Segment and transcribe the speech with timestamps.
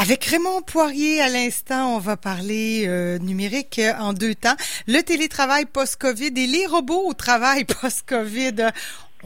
[0.00, 4.56] Avec Raymond Poirier, à l'instant, on va parler euh, numérique euh, en deux temps.
[4.86, 8.70] Le télétravail post-COVID et les robots au travail post-COVID.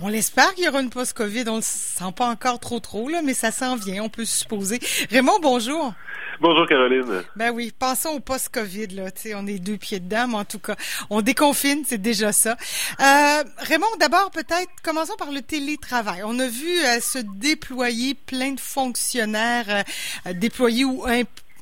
[0.03, 1.45] On l'espère qu'il y aura une post-COVID.
[1.49, 4.81] On le sent pas encore trop trop, là, mais ça s'en vient, on peut supposer.
[5.11, 5.95] Raymond, bonjour.
[6.41, 7.23] Bonjour Caroline.
[7.37, 9.13] Ben oui, passons au post-Covid là.
[9.13, 10.75] Tu sais, on est deux pieds dedans, mais en tout cas,
[11.11, 12.57] on déconfine, c'est déjà ça.
[13.01, 16.23] Euh, Raymond, d'abord peut-être commençons par le télétravail.
[16.25, 19.85] On a vu euh, se déployer plein de fonctionnaires
[20.27, 21.05] euh, déployés ou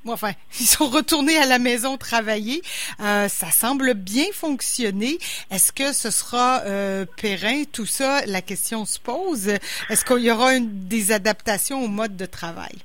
[0.07, 2.63] Enfin, ils sont retournés à la maison travailler.
[3.01, 5.19] Euh, ça semble bien fonctionner.
[5.51, 8.25] Est-ce que ce sera euh, périn tout ça?
[8.27, 9.49] La question se pose.
[9.91, 12.79] Est-ce qu'il y aura une, des adaptations au mode de travail?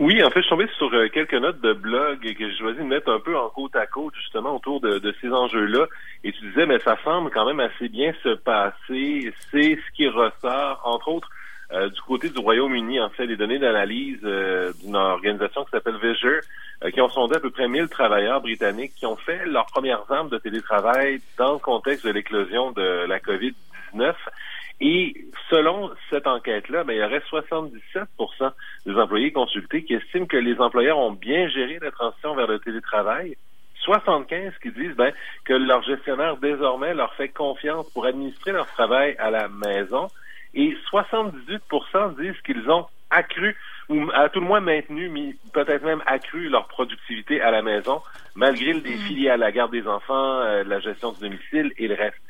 [0.00, 2.78] Oui, en fait, je suis tombé sur euh, quelques notes de blog que j'ai choisi
[2.78, 5.86] de mettre un peu en côte à côte, justement, autour de, ces enjeux-là.
[6.22, 9.32] Et tu disais, mais ça semble quand même assez bien se passer.
[9.50, 11.28] C'est ce qui ressort, entre autres,
[11.72, 15.98] euh, du côté du Royaume-Uni, en fait, des données d'analyse euh, d'une organisation qui s'appelle
[16.02, 16.40] Visure,
[16.92, 20.28] qui ont sondé à peu près 1000 travailleurs britanniques qui ont fait leurs premières armes
[20.28, 24.14] de télétravail dans le contexte de l'éclosion de la COVID-19.
[24.80, 28.52] Et selon cette enquête-là, ben, il y aurait 77%
[28.86, 32.60] des employés consultés qui estiment que les employeurs ont bien géré la transition vers le
[32.60, 33.36] télétravail.
[33.82, 35.12] 75 qui disent ben,
[35.44, 40.08] que leur gestionnaire désormais leur fait confiance pour administrer leur travail à la maison.
[40.54, 43.56] Et 78% disent qu'ils ont accru
[43.88, 48.02] ou à tout le moins maintenu, mais peut-être même accru leur productivité à la maison,
[48.34, 51.88] malgré le défi lié à la garde des enfants, euh, la gestion du domicile et
[51.88, 52.20] le reste.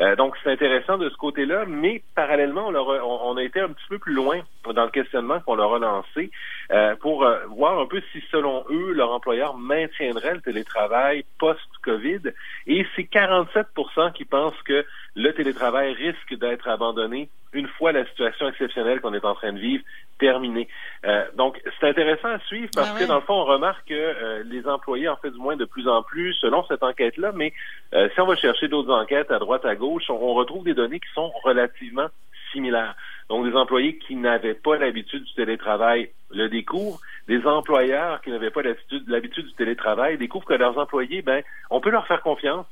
[0.00, 3.86] Euh, donc, c'est intéressant de ce côté-là, mais parallèlement, on, on, a été un petit
[3.88, 6.30] peu plus loin dans le questionnement qu'on leur a lancé
[6.72, 12.32] euh, pour euh, voir un peu si, selon eux, leur employeur maintiendrait le télétravail post-COVID.
[12.66, 18.48] Et c'est 47% qui pensent que le télétravail risque d'être abandonné une fois la situation
[18.48, 19.84] exceptionnelle qu'on est en train de vivre
[20.18, 20.68] terminée.
[21.04, 23.94] Euh, donc, c'est intéressant à suivre parce ah que, dans le fond, on remarque que
[23.94, 27.52] euh, les employés en fait du moins de plus en plus, selon cette enquête-là, mais
[27.94, 31.00] euh, si on va chercher d'autres enquêtes à droite, à gauche, on, retrouve des données
[31.00, 32.08] qui sont relativement
[32.52, 32.94] similaires.
[33.28, 37.00] Donc, des employés qui n'avaient pas l'habitude du télétravail le découvrent.
[37.28, 38.62] Des employeurs qui n'avaient pas
[39.06, 42.66] l'habitude du télétravail découvrent que leurs employés, ben, on peut leur faire confiance.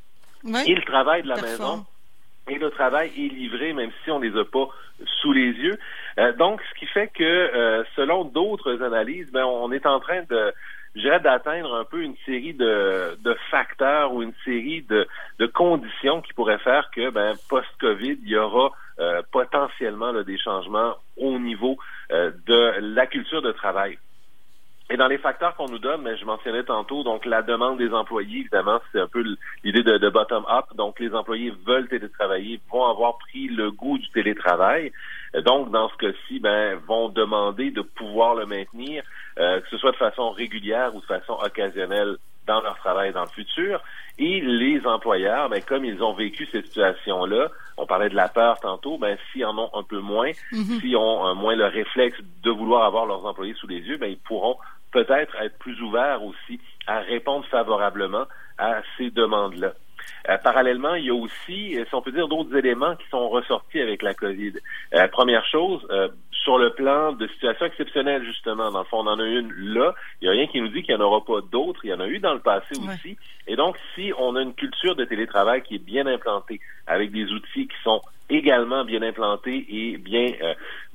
[0.45, 1.87] Ils travaillent de la maison
[2.49, 4.69] et le travail est livré même si on les a pas
[5.21, 5.79] sous les yeux.
[6.19, 10.23] Euh, donc, ce qui fait que, euh, selon d'autres analyses, ben, on est en train
[10.29, 10.53] de
[10.95, 15.09] d'atteindre un peu une série de, de, facteurs ou une série de,
[15.39, 20.97] de, conditions qui pourraient faire que, ben, post-Covid, il y aura euh, potentiellement des changements
[21.17, 21.79] au niveau
[22.11, 23.97] de la culture de travail.
[24.93, 27.95] Et dans les facteurs qu'on nous donne, mais je mentionnais tantôt, donc la demande des
[27.95, 29.25] employés, évidemment, c'est un peu
[29.65, 30.67] l'idée de, bottom-up.
[30.75, 34.93] Donc les employés veulent télétravailler, vont avoir pris le goût du télétravail.
[35.47, 39.03] Donc, dans ce cas-ci, ben, vont demander de pouvoir le maintenir,
[39.39, 43.23] euh, que ce soit de façon régulière ou de façon occasionnelle dans leur travail dans
[43.23, 43.81] le futur.
[44.19, 47.49] Et les employeurs, ben, comme ils ont vécu cette situation-là,
[47.79, 50.81] on parlait de la peur tantôt, ben, s'ils en ont un peu moins, mhm.
[50.81, 54.11] s'ils ont un moins le réflexe de vouloir avoir leurs employés sous les yeux, ben,
[54.11, 54.59] ils pourront
[54.93, 58.27] peut-être être plus ouverts aussi à répondre favorablement
[58.59, 59.73] à ces demandes-là.
[60.29, 63.29] Euh, parallèlement, il y a aussi, euh, si on peut dire, d'autres éléments qui sont
[63.29, 64.55] ressortis avec la COVID.
[64.95, 65.87] Euh, première chose,
[66.31, 69.95] sur le plan de situation exceptionnelle, justement, dans le fond, on en a une là.
[70.21, 71.81] Il n'y a rien qui nous dit qu'il n'y en aura pas d'autres.
[71.85, 73.17] Il y en a eu dans le passé aussi.
[73.47, 77.31] Et donc, si on a une culture de télétravail qui est bien implantée, avec des
[77.31, 80.33] outils qui sont également bien implantés et bien,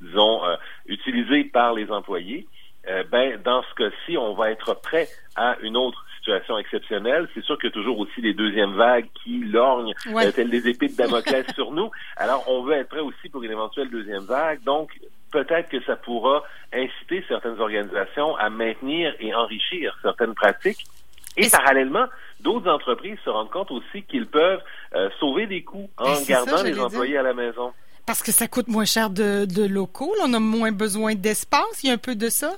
[0.00, 0.42] disons,
[0.86, 2.46] utilisés par les employés,
[2.86, 7.28] euh, ben, dans ce cas-ci, on va être prêt à une autre situation exceptionnelle.
[7.34, 10.68] C'est sûr qu'il y a toujours aussi les deuxièmes vagues qui lorgnent euh, telles des
[10.68, 11.90] épées de Damoclès sur nous.
[12.16, 14.62] Alors, on veut être prêt aussi pour une éventuelle deuxième vague.
[14.62, 14.90] Donc,
[15.30, 20.84] peut-être que ça pourra inciter certaines organisations à maintenir et enrichir certaines pratiques.
[21.36, 22.06] Et parallèlement,
[22.40, 24.62] d'autres entreprises se rendent compte aussi qu'ils peuvent
[24.94, 27.72] euh, sauver des coûts en ben, gardant les employés à la maison.
[28.08, 31.88] Parce que ça coûte moins cher de, de locaux, on a moins besoin d'espace, il
[31.88, 32.52] y a un peu de ça?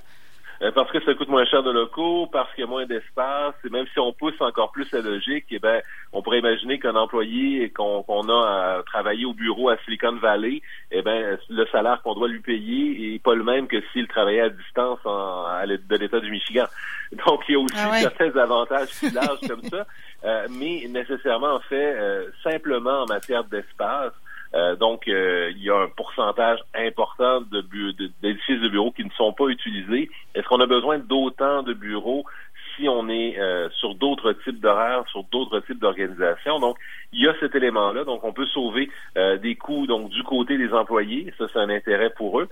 [0.63, 3.55] Euh, parce que ça coûte moins cher de locaux, parce qu'il y a moins d'espace,
[3.65, 5.83] et même si on pousse encore plus la logique, eh ben,
[6.13, 10.63] on pourrait imaginer qu'un employé qu'on a à travailler au bureau à Silicon Valley,
[10.93, 14.43] eh ben, le salaire qu'on doit lui payer est pas le même que s'il travaillait
[14.43, 16.67] à distance en, de l'État du Michigan.
[17.27, 19.85] Donc, il y a aussi ah certains avantages larges comme ça,
[20.25, 24.13] euh, mais nécessairement, en fait, euh, simplement en matière d'espace,
[24.55, 27.61] euh, donc, euh, il y a un pourcentage important de
[28.23, 30.11] d'édifices de, bureaux qui ne sont pas utilisés.
[30.35, 32.25] Est-ce qu'on a besoin d'autant de bureaux
[32.77, 36.59] si on est euh, sur d'autres types d'horaires, sur d'autres types d'organisations?
[36.59, 36.77] Donc,
[37.13, 38.05] il y a cet élément-là.
[38.05, 41.33] Donc, on peut sauver des coûts donc du côté des employés.
[41.39, 42.49] Ça, c'est un intérêt pour eux.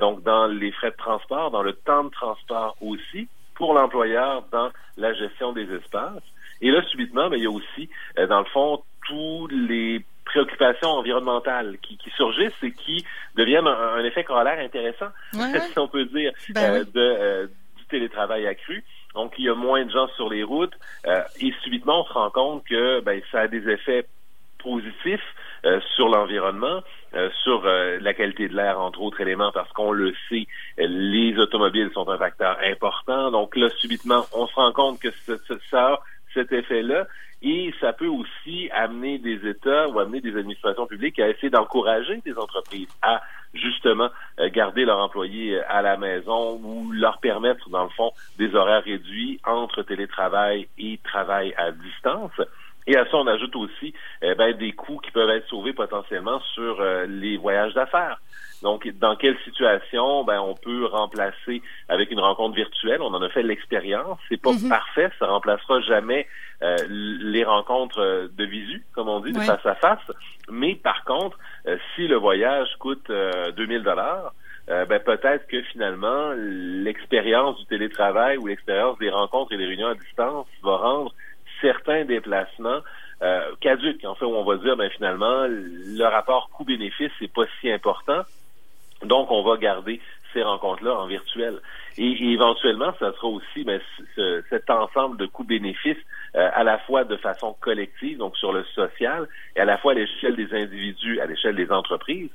[0.00, 4.70] donc, dans les frais de transport, dans le temps de transport aussi pour l'employeur dans
[4.96, 6.22] la gestion des espaces.
[6.62, 10.88] Et là, subitement, ben, il y a aussi, euh, dans le fond, tous les préoccupations
[10.88, 13.04] environnementales qui, surgissent et qui
[13.36, 17.46] deviennent un, effet corollaire intéressant, si on peut dire, ben euh, de, euh,
[17.76, 18.82] du télétravail accru.
[19.14, 20.72] Donc, il y a moins de gens sur les routes
[21.04, 24.06] et subitement, on se rend compte que ben, ça a des effets
[24.58, 25.34] positifs
[25.94, 26.82] sur l'environnement,
[27.42, 30.46] sur la qualité de l'air, entre autres éléments, parce qu'on le sait,
[30.78, 33.30] les automobiles sont un facteur important.
[33.30, 35.10] Donc là, subitement, on se rend compte que
[35.70, 36.00] ça a
[36.34, 37.06] cet effet-là.
[37.42, 42.22] Et ça peut aussi amener des États ou amener des administrations publiques à essayer d'encourager
[42.24, 43.20] des entreprises à
[43.52, 44.08] justement
[44.38, 48.54] euh, garder leurs employés euh, à la maison ou leur permettre, dans le fond, des
[48.54, 52.30] horaires réduits entre télétravail et travail à distance.
[52.86, 56.40] Et à ça, on ajoute aussi eh ben, des coûts qui peuvent être sauvés potentiellement
[56.54, 58.18] sur euh, les voyages d'affaires.
[58.62, 63.02] Donc, dans quelle situation ben, on peut remplacer avec une rencontre virtuelle?
[63.02, 64.18] On en a fait l'expérience.
[64.28, 64.68] C'est pas mhm.
[64.68, 66.26] parfait, ça remplacera jamais
[66.62, 70.12] euh, les rencontres euh, de visu, comme on dit, de face à face.
[70.48, 71.36] Mais par contre,
[71.66, 73.10] euh, si le voyage coûte
[73.56, 74.32] 2000 dollars,
[74.68, 79.94] ben peut-être que finalement l'expérience du télétravail ou l'expérience des rencontres et des réunions à
[79.94, 81.12] distance va rendre
[81.62, 82.80] certains déplacements
[83.60, 84.04] caduques.
[84.04, 88.22] En fait, où on va dire, ben finalement, le rapport coût-bénéfice n'est pas si important.
[89.04, 90.00] Donc, on va garder
[90.32, 91.58] ces rencontres-là en virtuel.
[91.98, 93.80] Et, éventuellement, ça sera aussi ben,
[94.48, 95.96] cet ensemble de coûts-bénéfices
[96.34, 99.92] euh, à la fois de façon collective, donc sur le social, et à la fois
[99.92, 102.30] à l'échelle des individus, à l'échelle des entreprises,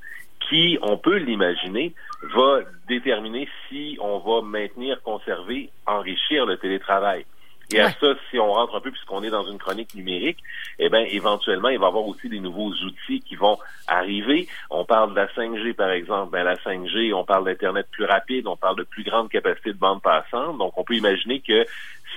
[0.49, 7.25] qui, on peut l'imaginer, va déterminer si on va maintenir, conserver, enrichir le télétravail.
[7.73, 10.39] Et à ça, si on rentre un peu, puisqu'on est dans une chronique numérique,
[10.79, 14.47] eh bien, éventuellement, il va y avoir aussi des nouveaux outils qui vont arriver.
[14.69, 16.31] On parle de la 5G, par exemple.
[16.31, 19.77] Ben, la 5G, on parle d'Internet plus rapide, on parle de plus grande capacité de
[19.77, 20.57] bande passante.
[20.57, 21.65] Donc, on peut imaginer que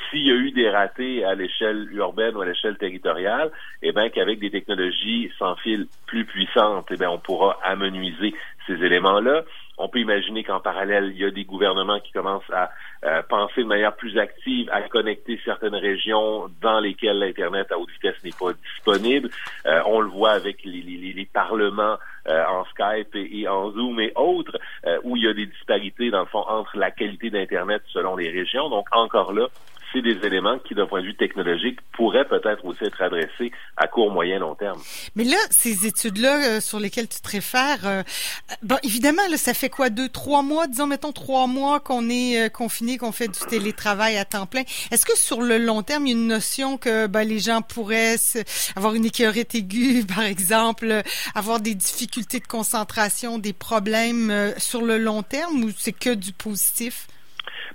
[0.08, 3.50] s'il y a eu des ratés à l'échelle urbaine ou à l'échelle territoriale,
[3.82, 8.34] eh bien, qu'avec des technologies sans fil plus puissantes, eh bien, on pourra amenuiser
[9.82, 12.70] On peut imaginer qu'en parallèle, il y a des gouvernements qui commencent à
[13.04, 17.90] euh, penser de manière plus active à connecter certaines régions dans lesquelles l'Internet à haute
[17.92, 19.30] vitesse n'est pas disponible.
[19.64, 21.96] Euh, on le voit avec les, les, les parlements
[22.28, 24.58] euh, en Skype et, en Zoom et autres,
[25.02, 28.30] où il y a des disparités, dans le fond, entre la qualité d'Internet selon les
[28.30, 28.68] régions.
[28.68, 29.46] Donc, encore là,
[29.92, 33.86] c'est des éléments qui, d'un point de vue technologique, pourraient peut-être aussi être adressés à
[33.86, 34.80] court, moyen, long terme.
[35.16, 38.02] Mais là, ces études-là euh, sur lesquelles tu te réfères, euh,
[38.62, 42.46] bon, évidemment, là, ça fait quoi, deux, trois mois, disons, mettons trois mois qu'on est
[42.46, 44.62] euh, confiné, qu'on fait du télétravail à temps plein.
[44.90, 47.62] Est-ce que sur le long terme, il y a une notion que ben, les gens
[47.62, 48.16] pourraient
[48.76, 51.02] avoir une écœurite aiguë, par exemple,
[51.34, 56.32] avoir des difficultés de concentration, des problèmes sur le long terme, ou c'est que du
[56.32, 57.06] positif?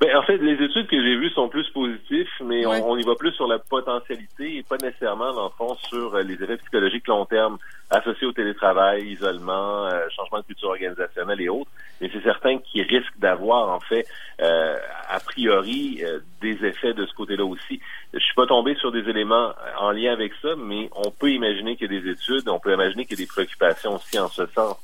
[0.02, 3.16] Ben, en fait, les études que j'ai vues sont plus positives, mais on, y va
[3.16, 7.08] plus sur la potentialité et pas nécessairement, dans le fond, sur euh, les effets psychologiques
[7.08, 7.58] long terme
[7.90, 11.72] associés au télétravail, isolement, euh, changement de culture organisationnelle et autres.
[12.02, 14.06] Mais c'est certain qu'ils risquent d'avoir, en fait,
[14.42, 14.76] euh,
[15.10, 16.04] a priori,
[16.42, 17.80] des effets de ce côté-là aussi.
[18.14, 21.78] Je suis pas tombé sur des éléments en lien avec ça, mais on peut imaginer
[21.78, 24.28] qu'il y a des études, on peut imaginer qu'il y a des préoccupations aussi en
[24.28, 24.78] ce sens.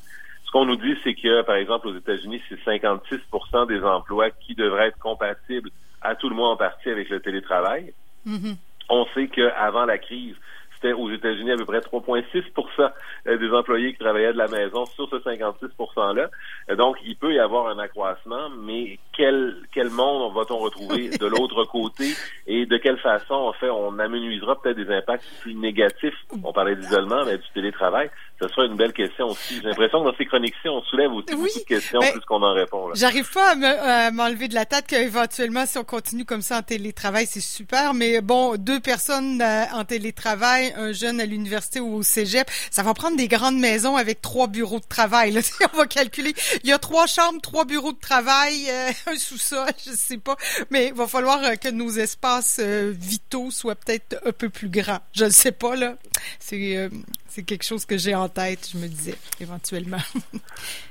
[0.52, 4.54] Ce qu'on nous dit, c'est que, par exemple, aux États-Unis, c'est 56% des emplois qui
[4.54, 5.70] devraient être compatibles
[6.02, 7.94] à tout le monde en partie avec le télétravail.
[8.28, 8.58] Mm-hmm.
[8.90, 10.36] On sait qu'avant la crise,
[10.74, 12.92] c'était aux États-Unis à peu près 3,6%
[13.28, 16.30] euh, des employés qui travaillaient de la maison sur ce 56 %-là.
[16.76, 21.64] Donc, il peut y avoir un accroissement, mais quel, quel monde va-t-on retrouver de l'autre
[21.66, 22.16] côté
[22.48, 26.16] et de quelle façon, en fait, on amenuisera peut-être des impacts si négatifs?
[26.44, 28.10] On parlait d'isolement, mais du télétravail.
[28.42, 29.58] Ce sera une belle question aussi.
[29.62, 32.54] J'ai l'impression que dans ces chroniques-ci, on soulève aussi beaucoup de questions plus qu'on en
[32.54, 32.90] répond.
[32.96, 37.28] J'arrive pas à m'enlever de la tête qu'éventuellement, si on continue comme ça en télétravail,
[37.28, 37.94] c'est super.
[37.94, 42.82] Mais bon, deux personnes euh, en télétravail, un jeune à l'université ou au cégep, ça
[42.82, 45.34] va prendre des grandes maisons avec trois bureaux de travail.
[45.34, 45.42] Là.
[45.74, 46.34] on va calculer.
[46.64, 50.38] Il y a trois chambres, trois bureaux de travail, euh, sous-sol, je sais pas.
[50.70, 54.70] Mais il va falloir euh, que nos espaces euh, vitaux soient peut-être un peu plus
[54.70, 55.02] grands.
[55.14, 55.98] Je ne sais pas, là.
[56.40, 56.90] C'est,
[57.30, 60.02] c'est quelque chose que j'ai en tête, je me disais, éventuellement.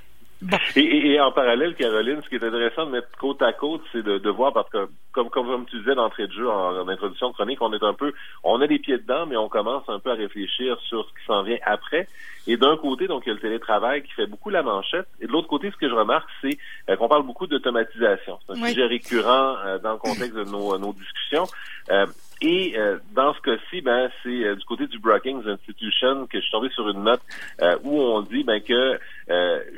[0.77, 4.31] Et, en parallèle, Caroline, ce qui est intéressant de mettre côte à côte, c'est de,
[4.31, 7.73] voir, parce que comme, comme, tu disais d'entrée de jeu en, introduction de chronique, on
[7.73, 10.79] est un peu, on a des pieds dedans, mais on commence un peu à réfléchir
[10.89, 12.09] sur ce qui s'en vient après.
[12.47, 15.07] Et d'un côté, donc, il y a le télétravail qui fait beaucoup la manchette.
[15.21, 16.57] Et de l'autre côté, ce que je remarque, c'est
[16.89, 18.39] euh, qu'on parle beaucoup d'automatisation.
[18.47, 21.47] C'est un sujet récurrent euh, dans le contexte de nos, nos discussions.
[21.91, 22.07] Euh,
[22.43, 26.43] Et euh, dans ce cas-ci, ben c'est euh, du côté du Brookings Institution que je
[26.43, 27.21] suis tombé sur une note
[27.61, 28.99] euh, où on dit ben que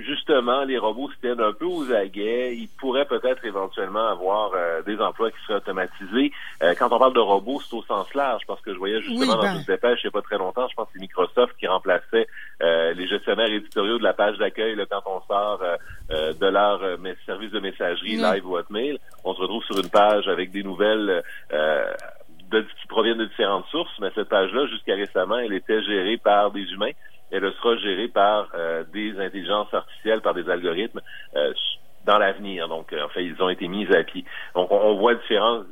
[0.07, 2.55] justement les robots se tiennent un peu aux aguets.
[2.57, 4.53] Ils pourraient peut-être éventuellement avoir
[4.87, 6.33] des emplois qui seraient automatisés.
[6.79, 9.43] quand on parle de robots, c'est au sens large parce que je voyais justement dans
[9.43, 9.57] ben.
[9.57, 12.27] une dépêche il n'y a pas très longtemps, je pense que c'est Microsoft qui remplaçait
[12.61, 15.61] les gestionnaires éditoriaux de la page d'accueil quand on sort
[16.11, 16.81] de leur
[17.27, 18.99] service de messagerie live ou hotmail.
[19.25, 21.23] On se retrouve sur une page avec des nouvelles
[22.61, 26.63] qui proviennent de différentes sources, mais cette page-là, jusqu'à récemment, elle était gérée par des
[26.73, 26.93] humains.
[27.31, 31.01] Elle sera gérée par euh, des intelligences artificielles, par des algorithmes
[31.35, 31.53] euh,
[32.05, 32.69] dans l'avenir.
[32.69, 34.25] Donc, euh, en fait, ils ont été mis à pied.
[34.55, 35.63] Donc, on, voit différents,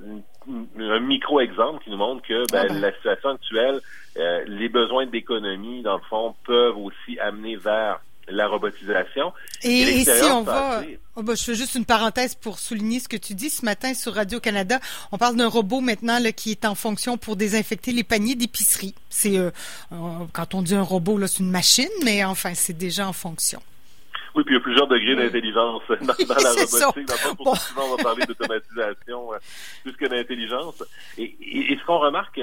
[0.78, 2.80] un micro-exemple qui nous montre que ben, ah ben.
[2.80, 3.80] la situation actuelle,
[4.46, 9.33] les besoins d'économie, dans le fond, peuvent aussi amener vers la robotisation.
[9.62, 10.83] Et, si on va,
[11.17, 13.95] oh, bah, je fais juste une parenthèse pour souligner ce que tu dis ce matin
[13.95, 14.81] sur Radio Canada.
[15.12, 18.95] On parle d'un robot maintenant là, qui est en fonction pour désinfecter les paniers d'épicerie.
[19.09, 19.50] C'est euh,
[19.93, 19.97] euh,
[20.33, 23.61] quand on dit un robot là, c'est une machine, mais enfin c'est déjà en fonction.
[24.34, 27.08] Oui, puis il y a plusieurs degrés d'intelligence dans, la robotique.
[27.08, 29.38] Dans le souvent, on va parler d'automatisation euh,
[29.82, 30.82] plus que d'intelligence.
[31.18, 31.37] Et,
[31.80, 32.40] ce qu'on remarque,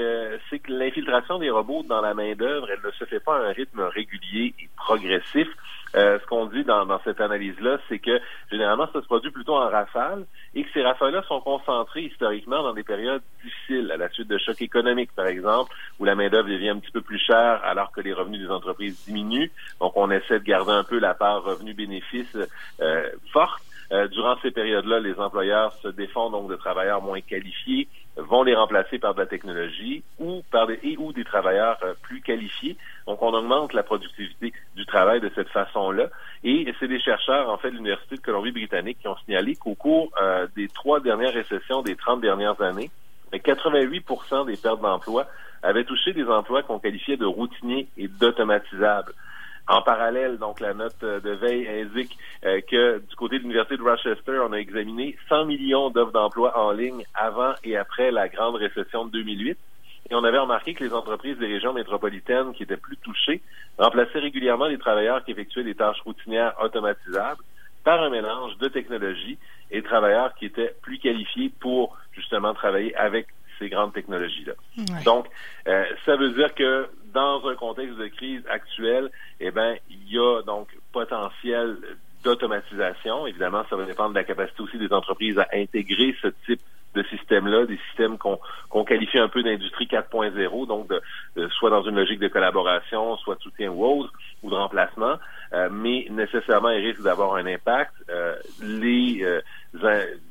[0.50, 3.52] c'est que l'infiltration des robots dans la main-d'œuvre, elle ne se fait pas à un
[3.52, 5.48] rythme régulier et progressif.
[5.96, 9.68] Euh, ce qu'on dit dans, cette analyse-là, c'est que généralement, ça se produit plutôt en
[9.68, 14.28] rafale et que ces rafales-là sont concentrées historiquement dans des périodes difficiles, à la suite
[14.28, 17.92] de chocs économiques, par exemple, où la main-d'œuvre devient un petit peu plus chère alors
[17.92, 19.50] que les revenus des entreprises diminuent.
[19.80, 22.36] Donc, on essaie de garder un peu la part revenu-bénéfice
[22.80, 23.62] euh, forte.
[23.90, 27.88] Euh, durant ces périodes-là, les employeurs se défendent donc de travailleurs moins qualifiés,
[28.18, 31.94] vont les remplacer par de la technologie ou par des et ou des travailleurs euh,
[32.02, 32.76] plus qualifiés.
[33.06, 36.08] Donc, on augmente la productivité du travail de cette façon-là.
[36.44, 40.10] Et c'est des chercheurs, en fait, de l'Université de Colombie-Britannique qui ont signalé qu'au cours
[40.20, 42.90] euh, des trois dernières récessions des 30 dernières années,
[43.32, 45.26] 88% des pertes d'emplois
[45.62, 49.12] avaient touché des emplois qu'on qualifiait de routiniers et d'automatisables.
[49.68, 53.76] En parallèle, donc la note euh, de veille indique euh, que du côté de l'Université
[53.76, 58.28] de Rochester, on a examiné 100 millions d'offres d'emploi en ligne avant et après la
[58.28, 59.58] grande récession de 2008.
[60.10, 63.42] Et on avait remarqué que les entreprises des régions métropolitaines qui étaient plus touchées
[63.76, 67.42] remplaçaient régulièrement les travailleurs qui effectuaient des tâches routinières automatisables
[67.84, 69.38] par un mélange de technologies
[69.70, 73.26] et travailleurs qui étaient plus qualifiés pour justement travailler avec
[73.58, 74.54] ces grandes technologies-là.
[75.04, 75.26] Donc,
[75.66, 79.10] euh, ça veut dire que dans un contexte de crise actuelle,
[79.40, 81.76] eh ben, il y a donc potentiel
[82.24, 83.26] d'automatisation.
[83.26, 86.60] Évidemment, ça va dépendre de la capacité aussi des entreprises à intégrer ce type
[86.94, 91.96] de système-là, des systèmes qu'on qualifie un peu d'industrie 4.0, donc de, soit dans une
[91.96, 94.12] logique de collaboration, soit de soutien ou autre,
[94.42, 95.16] ou de remplacement,
[95.52, 97.92] euh, mais nécessairement il risque d'avoir un impact.
[98.08, 99.22] Euh, les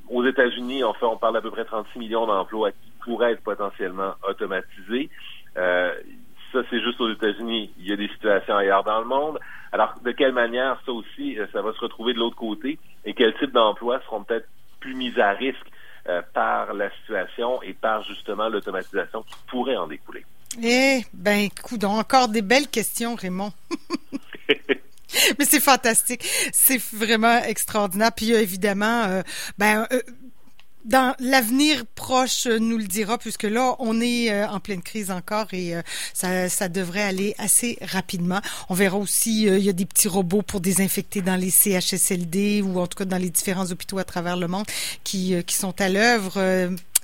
[0.09, 3.43] aux États-Unis, en fait, on parle d'à peu près 36 millions d'emplois qui pourraient être
[3.43, 5.09] potentiellement automatisés.
[5.55, 5.93] Euh,
[6.51, 7.71] ça, c'est juste aux États-Unis.
[7.79, 9.39] Il y a des situations ailleurs dans le monde.
[9.71, 12.77] Alors, de quelle manière ça aussi, euh, ça va se retrouver de l'autre côté?
[13.05, 14.47] Et quel type d'emplois seront peut-être
[14.79, 15.67] plus mis à risque
[16.07, 20.25] euh, par la situation et par justement l'automatisation qui pourrait en découler?
[20.61, 23.51] Eh ben, écoute, encore des belles questions, Raymond.
[25.39, 26.21] Mais c'est fantastique,
[26.51, 28.11] c'est vraiment extraordinaire.
[28.15, 29.21] Puis évidemment, euh,
[29.57, 29.87] ben
[30.87, 35.47] dans l'avenir proche nous le dira, puisque là, on est euh, en pleine crise encore
[35.51, 35.81] et euh,
[36.13, 38.39] ça, ça devrait aller assez rapidement.
[38.69, 42.61] On verra aussi, euh, il y a des petits robots pour désinfecter dans les CHSLD
[42.61, 44.65] ou en tout cas dans les différents hôpitaux à travers le monde
[45.03, 46.39] qui, qui sont à l'œuvre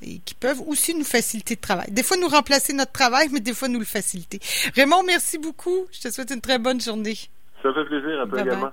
[0.01, 1.87] et qui peuvent aussi nous faciliter le travail.
[1.91, 4.39] Des fois, nous remplacer notre travail, mais des fois, nous le faciliter.
[4.75, 5.87] Raymond, merci beaucoup.
[5.91, 7.17] Je te souhaite une très bonne journée.
[7.61, 8.71] Ça fait plaisir, à toi également.